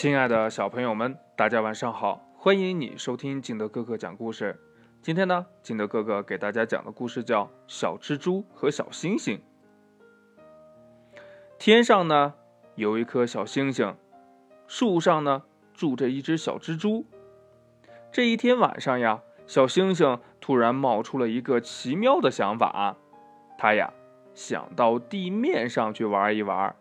[0.00, 2.24] 亲爱的小朋友们，大家晚上好！
[2.36, 4.56] 欢迎你收听金德哥哥讲故事。
[5.02, 9.40] 今天呢，金德哥哥给大家讲的故事叫《小蜘蛛和小星星》。
[11.58, 12.34] 天上呢
[12.76, 13.96] 有一颗小星星，
[14.68, 15.42] 树上呢
[15.74, 17.04] 住着一只小蜘蛛。
[18.12, 22.96] 这一天晚上呀，小星星突然冒出了一个奇妙的想法，
[23.58, 23.92] 他呀
[24.32, 26.76] 想到地面上去玩一玩。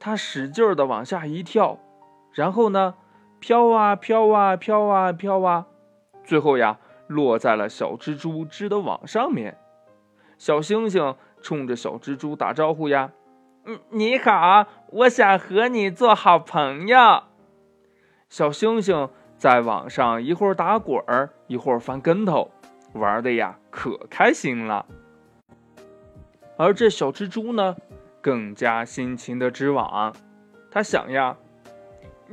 [0.00, 1.78] 他使劲的往下一跳。
[2.38, 2.94] 然后呢，
[3.40, 5.66] 飘啊飘啊飘啊飘啊，
[6.22, 9.58] 最后呀，落在了小蜘蛛织的网上面。
[10.36, 13.10] 小星星冲着小蜘蛛打招呼呀
[13.66, 17.24] ：“嗯，你好，我想和你做好朋友。”
[18.30, 22.52] 小星星在网上一会儿打滚儿，一会儿翻跟头，
[22.92, 24.86] 玩的呀可开心了。
[26.56, 27.74] 而这小蜘蛛呢，
[28.22, 30.14] 更加辛勤的织网，
[30.70, 31.36] 他想呀。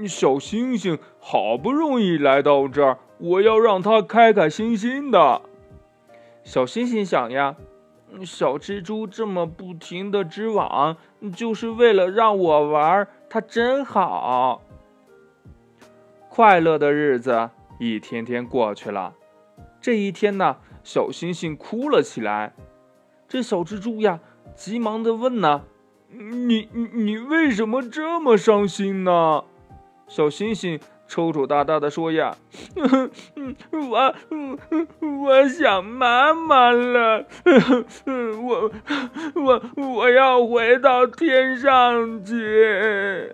[0.05, 5.41] 小星星好不容易来到这儿，我要让它开开心心的。
[6.43, 7.55] 小星星想呀，
[8.23, 10.97] 小蜘蛛这么不停的织网，
[11.35, 14.61] 就是为了让我玩，它真好。
[16.29, 17.49] 快乐的日子
[17.79, 19.13] 一天天过去了，
[19.79, 22.53] 这一天呢，小星星哭了起来。
[23.27, 24.19] 这小蜘蛛呀，
[24.53, 25.63] 急忙的问呢
[26.11, 29.45] ：“你你你为什么这么伤心呢？”
[30.07, 32.35] 小星星抽抽搭搭的说：“呀，
[33.71, 34.15] 我
[35.01, 37.25] 我想妈妈了，
[38.41, 38.71] 我
[39.35, 43.33] 我我要回到天上去。”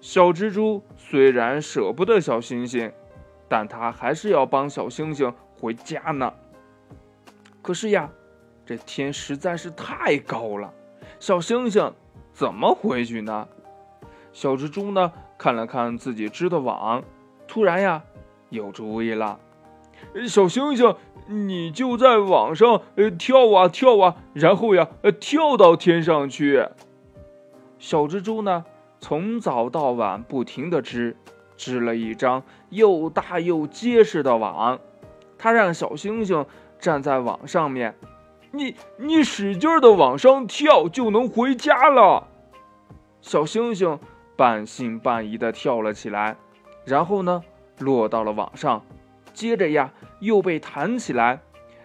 [0.00, 2.90] 小蜘蛛虽然舍不得小星星，
[3.48, 6.32] 但它还是要帮小星星回家呢。
[7.60, 8.08] 可是呀，
[8.64, 10.72] 这天实在是太高了，
[11.18, 11.92] 小星星
[12.32, 13.46] 怎么回去呢？
[14.32, 15.12] 小蜘蛛呢？
[15.40, 17.02] 看了看自己织的网，
[17.48, 18.02] 突然呀，
[18.50, 19.40] 有主意了。
[20.28, 20.94] 小星星，
[21.28, 26.68] 你就在网上呃跳啊跳啊，然后呀呃跳到天上去。
[27.78, 28.66] 小蜘蛛呢，
[28.98, 31.16] 从早到晚不停的织，
[31.56, 34.78] 织了一张又大又结实的网。
[35.38, 36.44] 它让小星星
[36.78, 37.94] 站在网上面，
[38.52, 42.28] 你你使劲的往上跳，就能回家了。
[43.22, 43.98] 小星星。
[44.40, 46.34] 半信半疑的跳了起来，
[46.86, 47.42] 然后呢，
[47.78, 48.82] 落到了网上，
[49.34, 51.40] 接着呀，又被弹起来，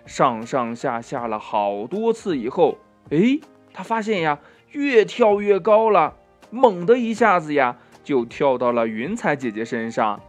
[0.05, 2.77] 上上下下了好多次以后，
[3.09, 3.41] 哎，
[3.73, 4.39] 他发现呀，
[4.71, 6.13] 越跳越高了，
[6.49, 10.21] 猛的一下子呀，就跳到了云彩姐姐身上。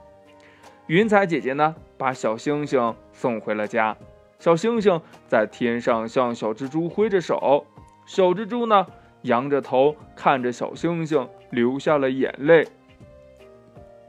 [0.89, 3.97] 云彩姐姐呢，把小星星送回了家。
[4.41, 7.65] 小星星在天上向小蜘蛛挥着手，
[8.05, 8.85] 小蜘蛛呢，
[9.27, 11.29] 仰着头看着小星星。
[11.51, 12.67] 流下了眼泪。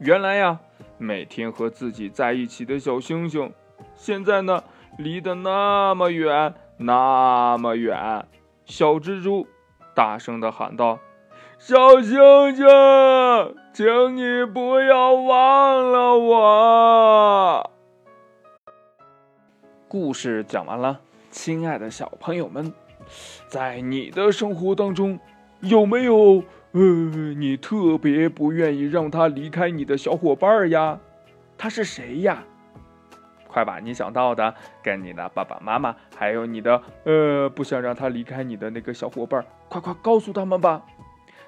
[0.00, 0.58] 原来呀，
[0.98, 3.52] 每天和自己在一起的小星星，
[3.94, 4.64] 现在呢，
[4.98, 8.26] 离得那么远，那么远。
[8.64, 9.46] 小蜘蛛
[9.94, 10.98] 大声的喊道
[11.58, 12.66] ：“小星星，
[13.72, 17.70] 请你不要忘了我。”
[19.86, 21.00] 故事讲完了，
[21.30, 22.74] 亲爱的小朋友们，
[23.48, 25.18] 在你的生活当中，
[25.60, 26.42] 有没有？
[26.72, 31.00] 呃，你特别不愿意让他离开你的小伙伴呀？
[31.56, 32.44] 他是谁呀？
[33.48, 40.84] 快把你想到的跟你的爸爸妈妈，还有你的呃不想让他离开你的那个小伙伴，快快告诉他们吧。